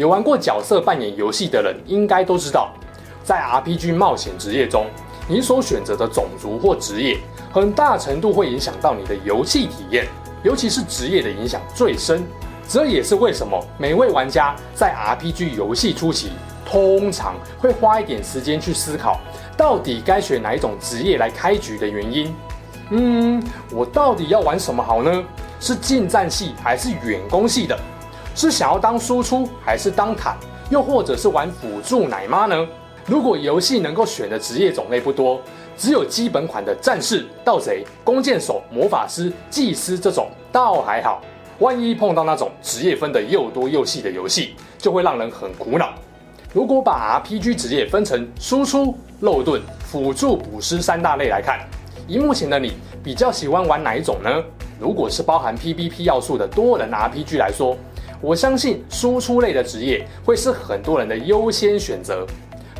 [0.00, 2.72] 有玩过角色扮演游戏的人，应该都知道，
[3.22, 4.86] 在 RPG 冒险职业中，
[5.28, 7.18] 你所选择的种族或职业，
[7.52, 10.06] 很大程度会影响到你的游戏体验，
[10.42, 12.26] 尤其是职业的影响最深。
[12.66, 16.30] 这也是为什么每位玩家在 RPG 游戏初期，
[16.64, 19.20] 通常会花一点时间去思考，
[19.54, 22.34] 到底该选哪一种职业来开局的原因。
[22.88, 25.22] 嗯，我到底要玩什么好呢？
[25.60, 27.78] 是近战系还是远攻系的？
[28.34, 30.36] 是想要当输出还是当坦，
[30.70, 32.66] 又或者是玩辅助奶妈呢？
[33.06, 35.40] 如果游戏能够选的职业种类不多，
[35.76, 41.20] 只有基本款的战士、盗贼、弓箭手、魔法师、祭司这种，倒还好。
[41.58, 45.92] 万一碰到那种职业分得又多又细的游戏，就会让人很苦恼。
[46.52, 51.60] 如果把 RPG 职业分成输出、肉盾、辅助、补师三大类来看，
[52.06, 54.30] 以目前的你比较喜欢玩哪一种呢？
[54.78, 57.76] 如果是包含 PVP 要素的多人 RPG 来说，
[58.20, 62.26] 我相信输出类的职业会是很多人的优先选择，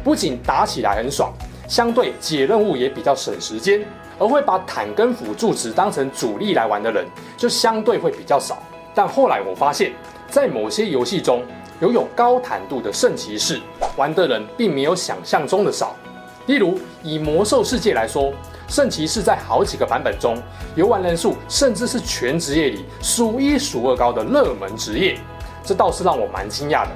[0.05, 1.33] 不仅打起来很爽，
[1.67, 3.83] 相对解任务也比较省时间。
[4.19, 7.07] 而会把坦跟辅助只当成主力来玩的人，
[7.39, 8.63] 就相对会比较少。
[8.95, 9.93] 但后来我发现，
[10.29, 11.43] 在某些游戏中，
[11.81, 13.59] 拥有高坦度的圣骑士
[13.97, 15.97] 玩的人并没有想象中的少。
[16.45, 18.31] 例如以魔兽世界来说，
[18.69, 20.37] 圣骑士在好几个版本中，
[20.77, 25.19] 游玩人数甚至是全职业里数一数二高的热门职业。
[25.65, 26.91] 这倒是让我蛮惊讶的，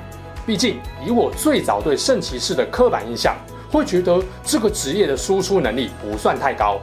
[0.47, 3.37] 毕竟以我最早对圣骑士的刻板印象，
[3.71, 6.79] 会觉得这个职业的输出能力不算太高。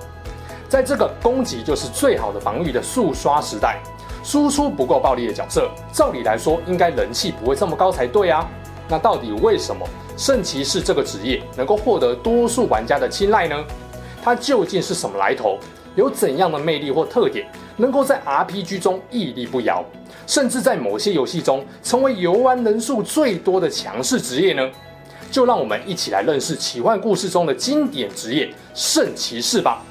[0.69, 3.81] 在这个攻击就是最好的防御的速刷时代，
[4.23, 8.47] 输出不够暴力的角色，照理来说应该人气不会这么高才对啊。
[8.87, 9.85] 那到底为什么
[10.17, 13.55] 圣骑士这个职业能够获得多数玩家的青睐呢？
[14.23, 15.57] 它究竟是什么来头？
[15.95, 19.83] 有怎样的魅力或特点，能够在 RPG 中屹立不摇？
[20.27, 24.69] 甚至在某些游戏中成为游玩人数最多的强势职业呢？
[25.31, 29.81] 就让我们一起来认识奇幻故事中的经典职业圣骑士吧。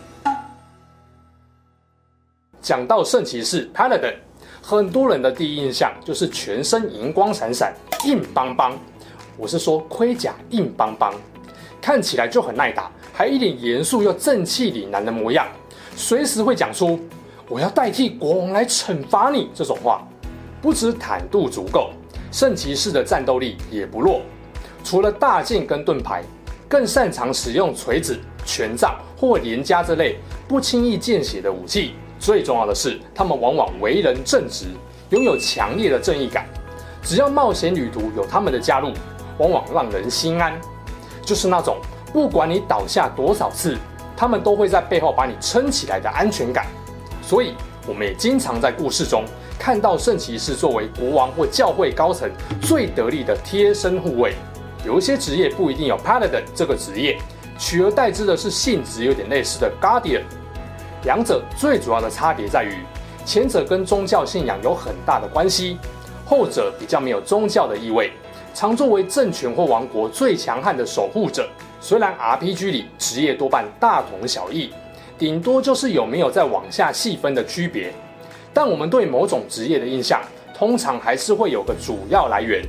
[2.61, 4.15] 讲到圣骑士 Paladin，
[4.61, 7.75] 很多人的第一印象就是全身银光闪闪、
[8.05, 8.79] 硬邦邦。
[9.39, 11.15] 我是说盔甲硬邦邦，
[11.81, 15.49] 看起来就很耐打，还一脸严肃又正气凛然的模样，
[15.97, 17.01] 随时会讲出
[17.49, 20.07] “我要代替国王来惩罚你”这种话。
[20.61, 21.91] 不止坦度足够，
[22.31, 24.21] 圣骑士的战斗力也不弱。
[24.85, 26.23] 除了大剑跟盾牌，
[26.69, 31.95] 更擅长使用锤子、权杖或连枷这类不轻易见血的武器。
[32.19, 34.67] 最重要的是，他们往往为人正直，
[35.09, 36.47] 拥有强烈的正义感。
[37.03, 38.93] 只要冒险旅途有他们的加入，
[39.39, 40.59] 往往让人心安。
[41.23, 41.79] 就是那种
[42.13, 43.77] 不管你倒下多少次，
[44.17, 46.67] 他们都会在背后把你撑起来的安全感。
[47.23, 47.55] 所以，
[47.87, 49.25] 我们也经常在故事中。
[49.61, 52.27] 看到圣骑士作为国王或教会高层
[52.63, 54.33] 最得力的贴身护卫，
[54.87, 57.19] 有一些职业不一定有 Paladin 这个职业，
[57.59, 60.23] 取而代之的是性质有点类似的 Guardian。
[61.05, 62.73] 两者最主要的差别在于，
[63.27, 65.77] 前者跟宗教信仰有很大的关系，
[66.25, 68.13] 后者比较没有宗教的意味，
[68.55, 71.47] 常作为政权或王国最强悍的守护者。
[71.83, 74.71] 虽然 RPG 里职业多半大同小异，
[75.19, 77.93] 顶多就是有没有再往下细分的区别。
[78.53, 80.21] 但我们对某种职业的印象，
[80.55, 82.63] 通常还是会有个主要来源。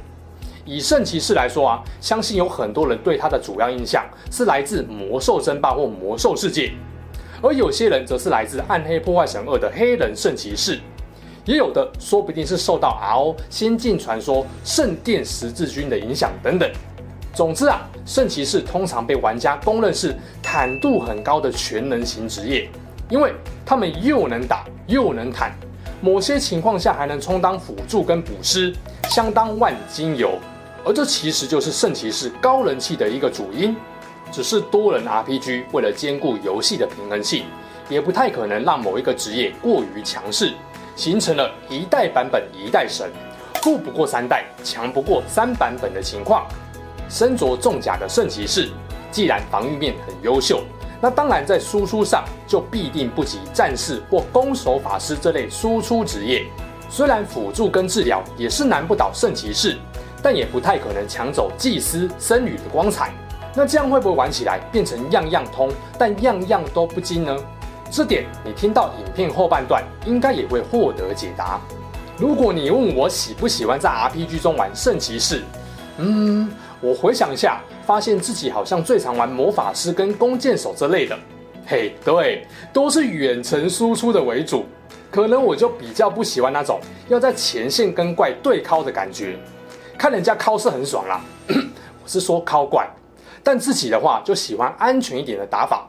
[0.64, 6.72] 以圣骑士来说啊，相信有很多人对他的主要印象是来自魔兽争霸或魔兽世界，
[7.42, 10.80] 而有些人则是来自暗黑破坏神二的黑人圣骑士，
[11.46, 16.72] 也有的说不定是受到 RO 仙境传说圣殿十字军的影响等等。
[17.34, 22.70] 总之啊，圣骑士通常被玩家公认是坦度很高的全能型职业，
[23.10, 23.34] 因为
[23.66, 25.52] 他们又能打又能坦。
[26.04, 28.74] 某些情况下还能充当辅助跟补师，
[29.08, 30.40] 相当万金油，
[30.84, 33.76] 而这其实就是圣骑士高人气的一个主因。
[34.32, 37.46] 只是多人 RPG 为了兼顾游戏的平衡性，
[37.88, 40.54] 也不太可能让某一个职业过于强势，
[40.96, 43.12] 形成了一代版本一代神，
[43.62, 46.48] 富不过三代，强不过三版本的情况。
[47.10, 48.70] 身着重甲的圣骑士，
[49.12, 50.64] 既然防御面很优秀。
[51.02, 56.46] 那当然，在输出上就必定不及战士或攻守法师这类输出职业。
[56.90, 59.78] 虽然辅助跟治疗也是难不倒圣骑士，
[60.22, 63.12] 但也不太可能抢走祭司、僧侣的光彩。
[63.56, 67.36] 那这样会不会玩起来变成样样通，但样样都不精呢？
[67.90, 71.60] 这点你听到影片后半段应该也会获得解答。
[72.18, 75.42] 如果你问我喜不喜欢在 RPG 中玩圣骑士，
[75.98, 76.50] 嗯，
[76.80, 77.60] 我回想一下，
[77.92, 81.20] 发现自己好像最常玩魔法师跟弓箭手之类的。
[81.68, 84.64] 嘿，对，都是远程输出的为主。
[85.12, 86.80] 可能我就比较不喜欢那种
[87.10, 89.38] 要在前线跟怪对敲的感觉，
[89.98, 91.20] 看人家敲是很爽啦，
[91.52, 92.90] 我是说敲怪。
[93.44, 95.86] 但自己的话就喜欢安全一点的打法。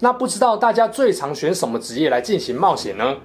[0.00, 3.16] 那不知道大家最常选什么职业来进行冒险呢？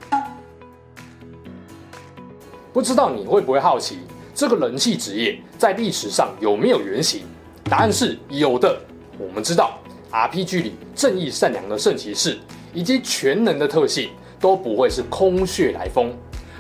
[2.72, 4.02] 不知道你会不会好奇，
[4.36, 7.24] 这个人气职业在历史上有没有原型？
[7.70, 8.78] 答案是有的。
[9.18, 9.80] 我们知道
[10.12, 12.38] ，RPG 里正义善良的圣骑士
[12.74, 14.10] 以及全能的特性
[14.40, 16.14] 都不会是空穴来风，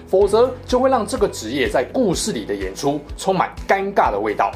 [0.07, 4.51] 否则就会让这个职业在故事里的演出充满尴尬的味道。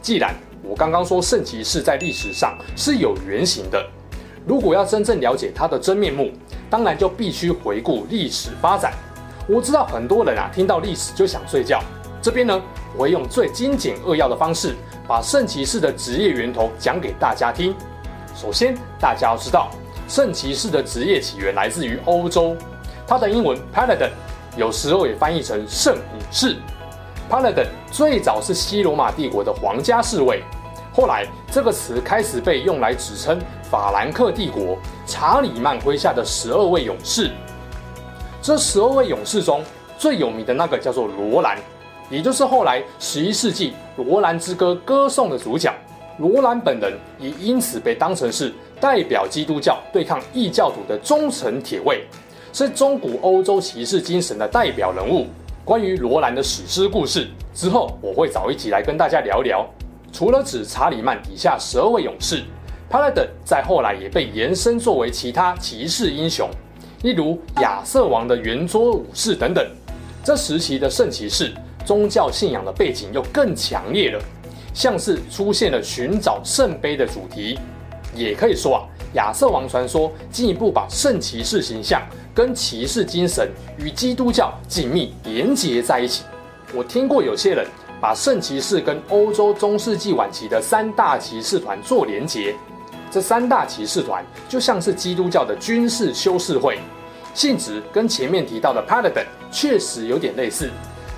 [0.00, 3.84] 既然我刚刚说圣骑士在历史上是有原型的。
[4.46, 6.30] 如果要真正了解它的真面目，
[6.70, 8.92] 当然就必须回顾历史发展。
[9.46, 11.82] 我知道很多人啊，听到历史就想睡觉。
[12.24, 12.58] 这边呢，
[12.96, 14.74] 我会用最精简扼要的方式，
[15.06, 17.76] 把圣骑士的职业源头讲给大家听。
[18.34, 19.68] 首先，大家要知道，
[20.08, 22.56] 圣骑士的职业起源来自于欧洲，
[23.06, 24.08] 它的英文 Paladin，
[24.56, 26.56] 有时候也翻译成圣武士。
[27.28, 30.42] Paladin 最早是西罗马帝国的皇家侍卫。
[30.94, 33.38] 后来，这个词开始被用来指称
[33.70, 37.30] 法兰克帝国查理曼麾下的十二位勇士。
[38.40, 39.62] 这十二位勇士中
[39.98, 41.58] 最有名的那个叫做罗兰，
[42.10, 43.72] 也就是后来十一世纪
[44.04, 45.72] 《罗兰之歌》歌颂的主角。
[46.18, 52.04] 罗兰本人也因此被当成是代表基督教对抗异教徒的忠诚铁卫，
[52.52, 55.26] 是中古欧洲骑士精神的代表人物。
[55.64, 59.66] 关于罗兰的史诗故事，之后我会找一集来跟大家聊聊。
[60.12, 62.44] 除了指查理曼底下十二位勇士
[62.88, 66.48] ，Paladin 在后来也被延伸作为其他骑士英雄，
[67.02, 69.66] 例如亚瑟王的圆桌武士等等。
[70.22, 71.52] 这时期的圣骑士
[71.84, 74.20] 宗教信仰的背景又更强烈了，
[74.72, 77.58] 像是出现了寻找圣杯的主题，
[78.14, 78.80] 也可以说啊，
[79.14, 82.02] 亚瑟王传说进一步把圣骑士形象
[82.34, 86.24] 跟骑士精神与基督教紧密连结在一起。
[86.74, 87.66] 我听过有些人。
[88.00, 92.54] 把圣骑士跟欧洲中世纪晚期的三大骑士团做连结，
[93.10, 96.78] 这三大骑士团就像是基督教的军事修士会，
[97.32, 100.68] 性质跟前面提到的 Paladin 确实有点类似，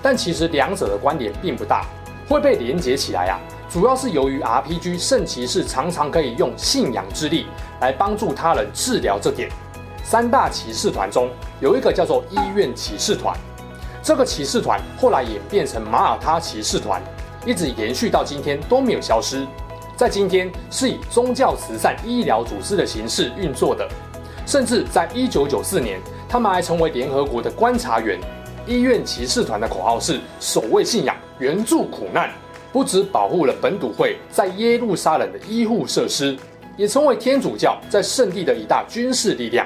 [0.03, 1.85] 但其实两者的关联并不大。
[2.29, 3.39] 会被连接起来啊，
[3.71, 7.47] 主要是由于 RPG 圣骑士常常可以用信仰之力
[7.81, 9.49] 来帮助他人治疗这点。
[10.03, 13.39] 三大骑士团中有一个叫做医院骑士团。
[14.03, 17.01] 这个骑士团后来演变成马耳他骑士团，
[17.45, 19.47] 一直延续到今天都没有消失。
[19.97, 23.89] 在今天是以宗教慈善医疗组织的形式运作的，
[24.45, 28.19] 甚至在一九九四年，他们还成为联合国的观察员。
[28.67, 32.29] 医院骑士团的口号是“守卫信仰，援助苦难”，
[32.73, 36.37] 不只保护了本笃会在耶路撒冷的医护设施，
[36.77, 39.65] 也成为天主教在圣地的一大军事力量。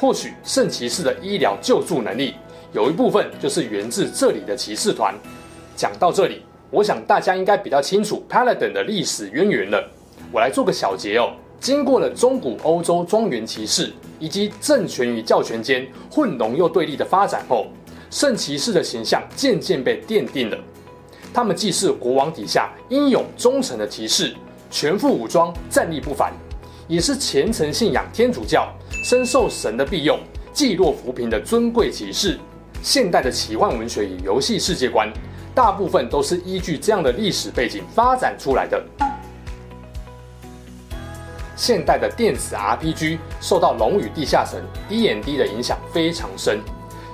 [0.00, 2.34] 或许圣骑士的医疗救助能力。
[2.72, 5.14] 有一部分就是源自这里的骑士团。
[5.76, 9.86] 讲到这里，我想大家应该比较清楚 Paladin 的历史渊源了。
[10.32, 11.32] 我来做个小结哦。
[11.58, 17.66] 经过了中古欧洲庄园骑士以及政权与教权间混浓又对立的发展后，
[18.10, 20.58] 圣骑士的形象渐渐被奠定了。
[21.32, 24.34] 他们既是国王底下英勇忠诚的骑士，
[24.70, 26.32] 全副武装，战力不凡，
[26.88, 28.68] 也是虔诚信仰天主教、
[29.04, 30.18] 深受神的庇佑、
[30.52, 32.36] 济弱扶贫的尊贵骑士。
[32.82, 35.08] 现代的奇幻文学与游戏世界观，
[35.54, 38.82] 大部分都是依据这样的历史背景发展出来的。
[41.54, 46.58] 现代的电子 RPG 受到《龙与地下城》D&D 的影响非常深，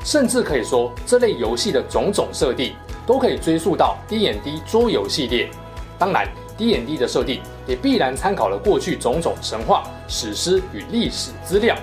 [0.07, 2.73] 甚至可以说这类游戏的种种设定
[3.05, 5.51] 都可以追溯到 D&D 桌游系列。
[5.99, 6.25] 当然
[6.57, 11.75] ，D&D 的设定也必然参考了过去种种神话、史诗与历史资料，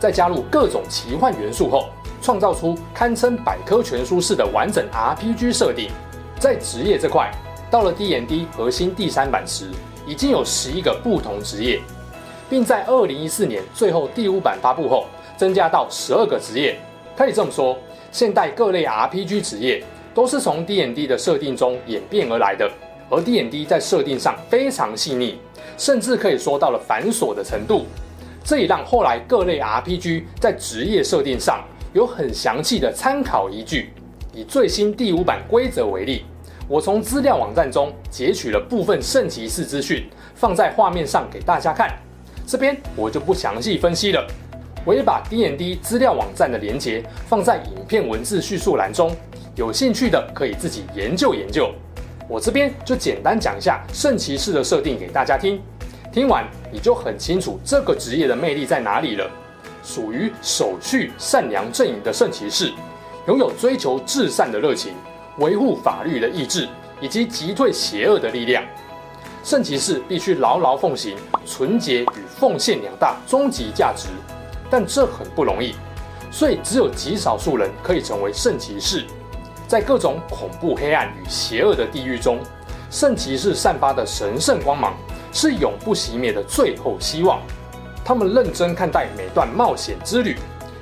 [0.00, 1.88] 再加入各种奇幻元素后。
[2.22, 5.90] 创造出堪称百科全书式的完整 RPG 设定。
[6.38, 7.32] 在职业这块，
[7.70, 9.70] 到了 D&D 核心第三版时，
[10.06, 11.80] 已经有十一个不同职业，
[12.50, 15.06] 并在二零一四年最后第五版发布后，
[15.38, 16.78] 增加到十二个职业。
[17.16, 17.78] 可以这么说，
[18.10, 19.82] 现代各类 RPG 职业
[20.14, 22.70] 都是从 D&D 的设定中演变而来的。
[23.10, 25.38] 而 D&D 在设定上非常细腻，
[25.76, 27.86] 甚至可以说到了繁琐的程度，
[28.44, 31.64] 这也让后来各类 RPG 在职业设定上。
[31.92, 33.90] 有很详细的参考依据。
[34.32, 36.24] 以最新第五版规则为例，
[36.68, 41.92] 我从资料网站中截取了部分圣骑士资讯，放在画面上给大家看。
[42.46, 44.24] 这边我就不详细分析了，
[44.84, 49.14] 我也把 DND 资料网站的连结放在影片文字叙述栏中，
[49.54, 51.70] 有兴趣的可以自己研究研究。
[52.28, 55.60] 我这边就简单讲一下圣骑士的设定给大家听，
[56.12, 59.28] 听完你就很清楚这个职业的魅力在哪里了。
[59.82, 62.72] 属于守序善良阵营的圣骑士，
[63.26, 64.92] 拥有追求至善的热情，
[65.38, 66.68] 维护法律的意志，
[67.00, 68.62] 以及击退邪恶的力量。
[69.42, 74.08] 圣骑士必须牢牢奉行纯洁与奉献两大终极价值，
[74.70, 75.74] 但这很不容易，
[76.30, 79.04] 所以只有极少数人可以成为圣骑士。
[79.66, 82.38] 在各种恐怖、黑暗与邪恶的地狱中，
[82.90, 84.94] 圣骑士散发的神圣光芒
[85.32, 87.40] 是永不熄灭的最后希望。
[88.04, 90.36] 他们认真看待每段冒险之旅，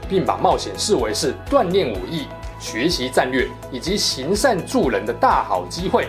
[0.08, 2.26] 并把冒险视为是锻炼武艺、
[2.58, 6.08] 学习战略以及行善助人的大好机会。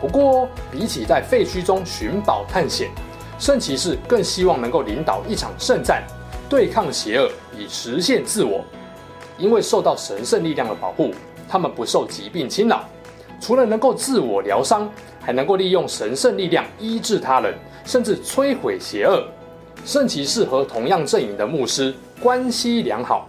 [0.00, 2.90] 不过，比起在废墟中寻宝探险，
[3.38, 6.04] 圣骑士更希望能够领导一场圣战，
[6.52, 8.62] 对抗邪恶，以实现自我。
[9.38, 11.10] 因为受到神圣力量的保护，
[11.48, 12.84] 他们不受疾病侵扰，
[13.40, 14.86] 除了能够自我疗伤，
[15.18, 17.54] 还能够利用神圣力量医治他人，
[17.86, 19.24] 甚至摧毁邪恶。
[19.86, 23.26] 圣骑士和同样阵营的牧师关系良好，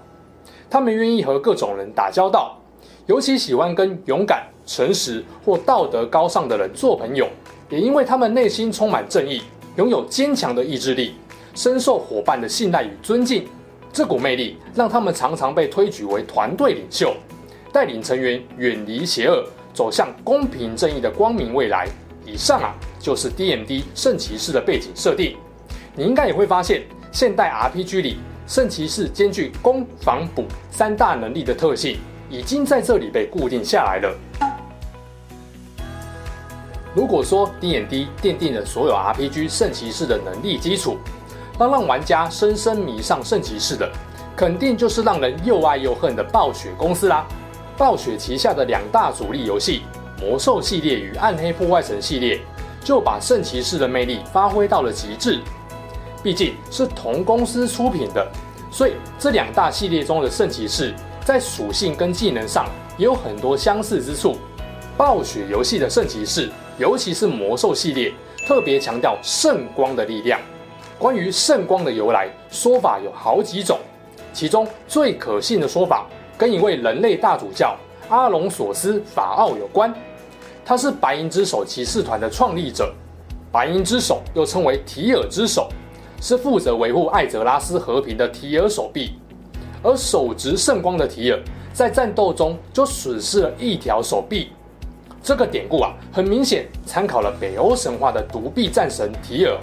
[0.70, 2.58] 他们愿意和各种人打交道，
[3.06, 7.26] 尤其喜欢跟勇敢、诚实或道德高尚的人做朋友。
[7.70, 9.44] 也因为他们内心充满正义，
[9.78, 11.16] 拥有坚强的意志力，
[11.54, 13.48] 深受伙伴的信赖与尊敬。
[13.92, 17.16] 这股魅力让他们常常被推举为团队领袖，
[17.72, 21.88] 带领成员远离邪恶，走向公平正义的光明未来。
[22.26, 25.38] 以上啊，就是 D M D 圣骑士的背景设定。
[25.96, 26.82] 你应该也会发现，
[27.12, 28.18] 现代 RPG 里
[28.48, 34.18] 圣骑士兼具攻、防、补三大能力的特性，已经在这里被固定下来了。
[36.96, 40.98] 如果说 D&D 奠定了所有 RPG 圣骑士的能力基础，
[41.58, 43.90] 那让玩家深深迷上圣骑士的，
[44.36, 47.26] 肯定就是让人又爱又恨的暴雪公司啦。
[47.78, 49.82] 暴雪旗下的两大主力游戏
[50.22, 52.38] 《魔兽系列》与《暗黑破坏神系列》，
[52.84, 55.40] 就把圣骑士的魅力发挥到了极致。
[56.22, 58.26] 毕竟是同公司出品的，
[58.72, 60.94] 所以这两大系列中的圣骑士
[61.26, 62.66] 在属性跟技能上
[62.98, 64.38] 也有很多相似之处。
[64.96, 68.14] 暴雪游戏的圣骑士，尤其是魔兽系列，
[68.48, 70.40] 特别强调圣光的力量。
[70.98, 73.78] 关于圣光的由来，说法有好几种，
[74.34, 76.08] 其中最可信的说法
[76.38, 77.76] 跟一位人类大主教
[78.10, 79.94] 阿隆索斯法奥有关。
[80.66, 82.94] 他是白银之手骑士团的创立者，
[83.52, 85.70] 白银之手又称为提尔之手。
[86.22, 89.16] 是负责维护艾泽拉斯和平的提尔手臂，
[89.82, 91.40] 而手执圣光的提尔
[91.74, 94.54] 在战斗中就损失了一条手臂。
[95.22, 99.58] 这个典故啊，很明显参考了北欧神话的独臂战神提尔。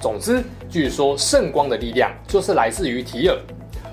[0.00, 3.36] 总之，据说圣光的力量就是来自于提尔，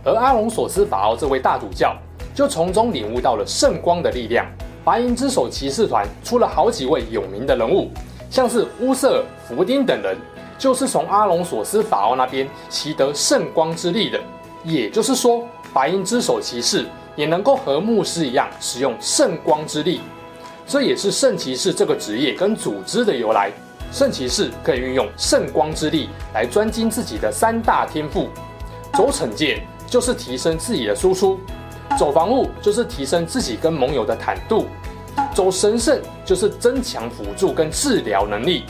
[0.02, 1.94] 而阿隆索斯法奥这位大主教
[2.34, 4.46] 就从中领悟到了圣光的力量。
[4.86, 7.92] 白银之手骑士团出了好几位有名的人物，
[8.32, 10.16] 像是乌瑟尔、弗丁等人。
[10.58, 14.18] 就是从阿隆索斯法奥那边习得圣光之力的，
[14.64, 20.00] 也就是说，白银之手骑士也能够和牧师一样使用圣光之力，
[20.66, 23.52] 这也是圣骑士这个职业跟组织的由来。
[23.92, 28.30] 圣骑士可以运用圣光之力来专精自己的三大天赋：
[28.94, 31.40] 走惩戒就是提升自己的输出，
[31.98, 34.68] 走防护就是提升自己跟盟友的坦度，
[35.34, 38.66] 走神圣就是增强辅助跟治疗能力。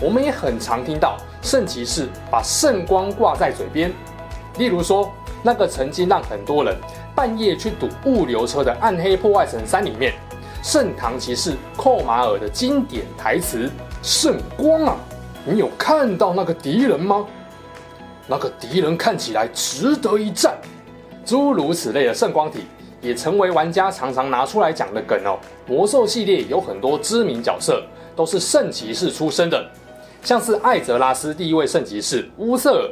[0.00, 1.16] 我们也很常听到。
[1.42, 3.92] 圣骑士把圣光挂在嘴边，
[4.58, 5.12] 例如说
[5.42, 6.76] 那个曾经让很多人
[7.16, 10.14] 半夜去堵物流车的《暗黑破坏神三》里面，
[10.62, 13.68] 圣堂骑士寇马尔的经典台词
[14.02, 14.96] ：“圣光啊，
[15.44, 17.24] 你有看到那个敌人吗？
[18.26, 20.56] 那个敌人看起来值得一战。”
[21.24, 22.64] 诸如此类的圣光体
[23.00, 25.38] 也成为玩家常常拿出来讲的梗哦。
[25.68, 27.80] 魔兽系列有很多知名角色
[28.16, 29.64] 都是圣骑士出身的。
[30.24, 32.90] 像是艾泽拉斯第一位圣骑士乌瑟尔，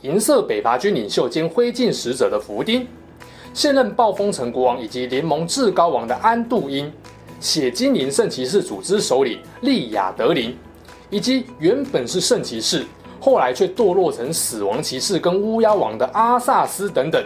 [0.00, 2.86] 银色北伐军领袖兼灰烬使者的弗丁，
[3.54, 6.92] 现任暴风城国王以及联盟至高王的安杜因，
[7.42, 10.56] 血精灵圣骑士组织首领利亚德林，
[11.10, 12.86] 以及原本是圣骑士，
[13.20, 17.20] 后来却堕落成死亡骑士跟乌鸦王的阿萨斯等等。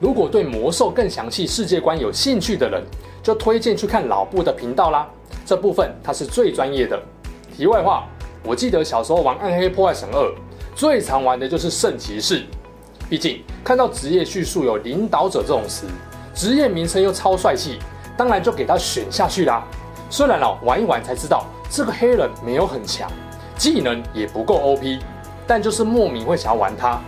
[0.00, 2.82] 如果对魔兽更详细世界观有兴趣的人，
[3.22, 5.08] 就推荐去看老布的频道啦，
[5.46, 7.00] 这部分他是最专业的。
[7.56, 8.04] 题外话。
[8.44, 10.20] 我记得小时候玩《暗黑破坏神二》，
[10.74, 12.44] 最常玩的就是圣骑士。
[13.10, 15.86] 毕竟看到职业叙述有领导者这种词，
[16.34, 17.78] 职业名称又超帅气，
[18.18, 19.64] 当然就给他选下去啦。
[20.10, 23.08] 虽然哦玩一玩才知道这个黑人没有很强，
[23.56, 24.98] 技能也不够 OP，
[25.46, 26.98] 但就是莫名会想要玩他。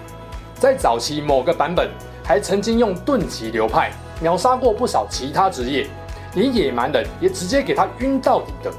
[0.54, 1.90] 在早期某个版本
[2.22, 3.90] 还曾经用盾级流派
[4.20, 5.88] 秒杀过不少其他职业，
[6.34, 8.72] 连野蛮人也直接给他晕到底的。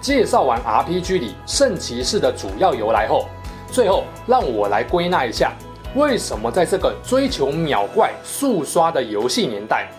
[0.00, 3.26] 介绍完 RPG 里圣骑士的主要由来后，
[3.70, 5.52] 最后让我来归纳一下，
[5.94, 9.90] 为什么在这个追求秒怪速刷的游戏年代，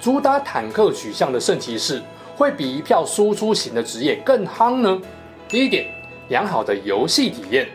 [0.00, 2.00] 主打坦克取向的圣骑士
[2.36, 5.02] 会比一票输出型的职业更夯呢？
[5.48, 5.86] 第一点，
[6.28, 7.68] 良好的游戏体验，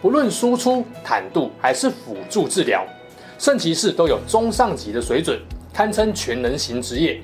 [0.00, 2.86] 不论输出、坦度还是辅助治疗，
[3.36, 5.40] 圣骑士都有中上级的水准，
[5.74, 7.20] 堪称全能型职业。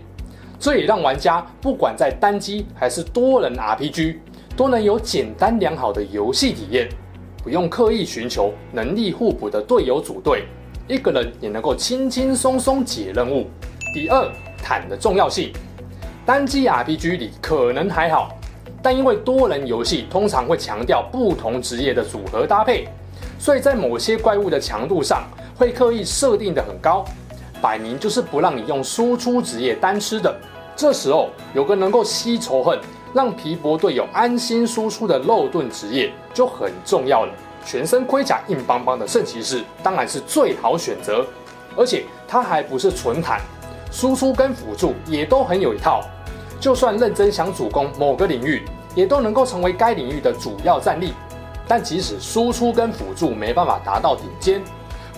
[0.58, 4.16] 这也让玩家不管在单机还是多人 RPG，
[4.56, 6.88] 都能有简单良好的游戏体验，
[7.42, 10.44] 不用刻意寻求能力互补的队友组队，
[10.86, 13.48] 一个人也能够轻轻松松解任务。
[13.92, 14.30] 第二，
[14.62, 15.52] 坦的重要性，
[16.24, 18.38] 单机 RPG 里可能还好，
[18.80, 22.86] 但因为多人游戏通常会强调不同职业的组合搭配，
[23.40, 25.24] 所以在某些怪物的强度上
[25.56, 27.04] 会刻意设定得很高，
[27.60, 30.32] 摆明就是不让你用输出职业单吃的。
[30.76, 32.78] 这时候有个能够吸仇恨、
[33.14, 37.32] 让皮薄队友安心输出的肉盾职业就很重要了。
[37.64, 41.24] 全身盔甲硬邦邦的圣骑士当然是最好选择，
[41.76, 43.40] 而且他还不是纯坦，
[43.90, 46.02] 输出跟辅助也都很有一套。
[46.58, 48.62] 就算认真想主攻某个领域，
[48.94, 51.12] 也都能够成为该领域的主要战力。
[51.68, 54.62] 但即使输出跟辅助没办法达到顶尖，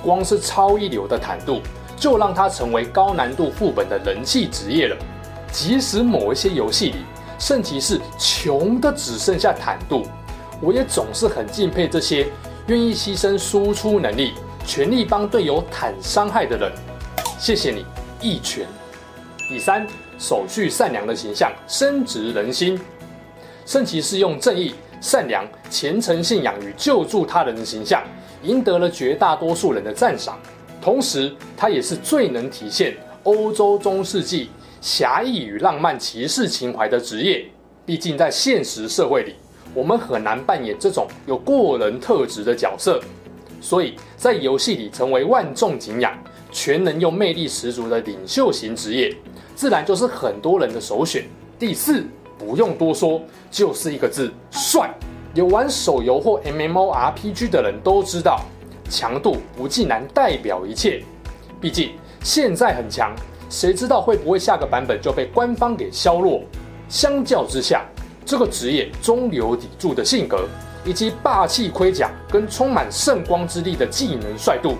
[0.02, 1.60] 光是超一流的坦度，
[1.96, 4.96] 就让他成为高难度副本的人气职业了。
[5.50, 7.04] 即使某一些游戏里
[7.38, 10.06] 圣骑士穷的只剩下坦度，
[10.60, 12.26] 我也总是很敬佩这些
[12.66, 14.32] 愿意牺牲输出能力，
[14.66, 16.72] 全力帮队友坦伤害的人。
[17.38, 17.84] 谢谢你，
[18.20, 18.66] 一拳。
[19.48, 19.86] 第三，
[20.18, 22.80] 守序善良的形象深植人心。
[23.66, 28.02] 圣骑士用正义、善良、虔诚信仰与救助他人的形象，
[28.42, 30.38] 赢得了绝大多数人的赞赏。
[30.80, 34.50] 同时，他也是最能体现欧洲中世纪。
[34.84, 37.42] 侠义与浪漫骑士情怀的职业，
[37.86, 39.34] 毕竟在现实社会里，
[39.73, 43.00] 我们很难扮演这种有过人特质的角色，
[43.62, 46.12] 所以在游戏里成为万众敬仰、
[46.52, 49.10] 全能又魅力十足的领袖型职业，
[49.54, 51.25] 自然就是很多人的首选。
[51.58, 52.04] 第四，
[52.36, 54.94] 不用多说，就是一个字：帅。
[55.32, 58.42] 有玩手游或 MMORPG 的人都知道，
[58.90, 61.02] 强度不尽然代表一切，
[61.58, 61.92] 毕竟
[62.23, 63.16] 现在很强。
[63.54, 66.43] 谁知道会不会下个版本就被官方给削弱？
[66.88, 67.84] 相较之下，
[68.26, 70.49] 这个职业中流砥柱的性格，
[70.84, 74.75] 以及霸气盔甲跟充满圣光之力的技能帅度，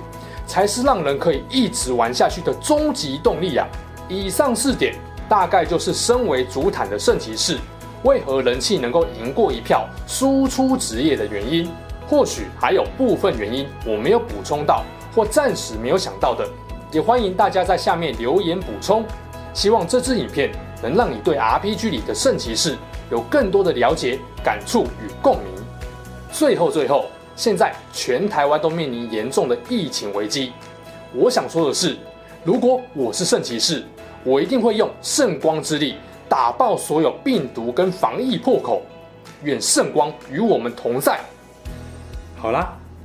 [0.45, 3.65] 才是让人可以一直玩下去的终极动力啊！
[4.09, 4.97] 以上四点，
[5.29, 7.57] 大概就是身为主坦的圣骑士，
[8.03, 11.71] 为何人气能够赢过一票输出职业的原因。
[12.09, 14.83] 或许还有部分原因我没有补充到，
[15.15, 16.45] 或暂时没有想到的。
[16.95, 19.05] 也欢迎大家在下面留言补充，
[19.53, 22.77] 希望这支影片能让你对 RPG 里的圣骑士
[23.11, 25.65] 有更多的了解、感触与共鸣。
[26.31, 30.53] 最后，最后，现在全台湾都面临严重的疫情危机，
[31.13, 31.97] 我想说的是，
[32.45, 33.83] 如果我是圣骑士，
[34.23, 35.97] 我一定会用圣光之力
[36.29, 38.83] 打爆所有病毒跟防疫破口。
[39.43, 41.19] 愿圣光与我们同在。
[42.37, 42.79] 好啦。